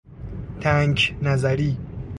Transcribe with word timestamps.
تنک 0.61 1.15
نظری 1.21 1.77